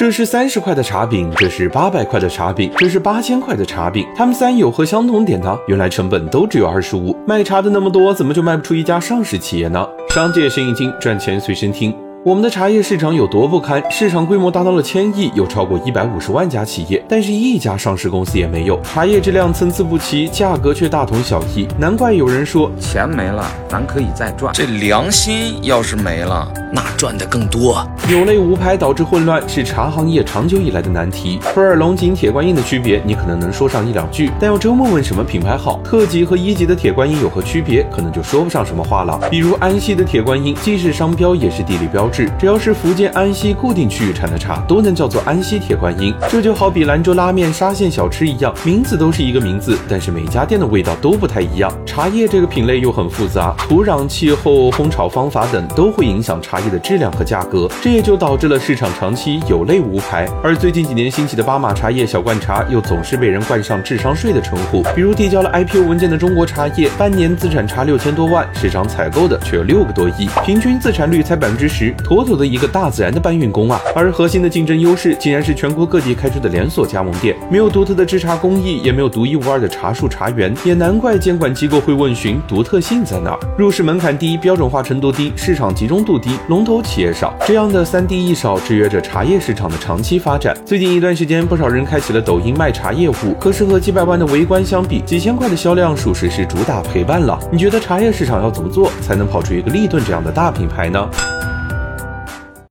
[0.00, 5.54] 这是三十块的茶饼，这是八百块的茶饼，这是八千块的茶饼，他们三有何相同点呢？
[5.68, 9.86] 原来成本都只有二十五，卖茶的那么多，怎么就卖不出一家上市企业呢？
[10.08, 11.94] 商界生意经，赚钱随身听。
[12.24, 13.82] 我们的茶叶市场有多不堪？
[13.90, 18.80] 市场规模达到了千亿，有超过一百五十万家企业，但是一家上市公司也没有。
[18.80, 24.50] 茶叶质量参差不齐，价格却大同小异，难怪有人说钱没了，咱可以再赚。
[24.54, 27.86] 这良心要是没了，那赚的更多。
[28.08, 31.38] 有类无牌导致混乱，是茶行业长久以来的难题。
[31.54, 39.18] 普洱、龙井、铁观音的区别，你可能能说上一两句，但要周末问什么品牌好，特级和一级的铁观音有何区别，可能就说不上什么话了。
[39.30, 42.30] 比如安溪的铁观音，既是商标，也是地理标志。
[42.38, 46.14] 只要是福建安溪固定区域产的茶，都能叫做安溪铁观音。
[46.28, 51.72] 这就好比兰州拉面、沙县小吃一样，名字都是一个名字，但是每家店的味道都不太一样。
[51.84, 60.26] 茶叶这个品类又很复杂，土壤、气候、烘炒方法等都会影响茶叶的质量和价格，这也就导致了市场长期有类无牌。
[60.42, 64.82] 而最近几年兴起的巴马茶叶、小罐茶，又总是被人冠上智商税的称呼。
[64.94, 72.70] 比如递交了 IPO 文件的中国茶叶，半年资产差六千多万，市场采购的却有六个多亿，平均自产率才百分之十，妥妥的一个。
[72.70, 83.38] 大自然的搬运工啊，而核心的竞争优势竟然是全国各地开出的连锁加盟店，没有独特的制茶工艺，也没有独一无二的茶树茶园，也难怪监管机构会问询独特性在哪儿。
[83.58, 90.52] 入市门槛低，标准化程度低，市场集中度低，龙头企业少，这样的三低一少制约着茶叶市场的长期发展。
[90.66, 97.38] 最近一段时间，不少人开启了抖音卖茶业务，可是和几百万的围观相比，几千块的销量，属实是主打陪伴了。
[97.52, 101.08] 你觉得茶叶市场要怎么做才能跑出一个立顿这样的大品牌呢？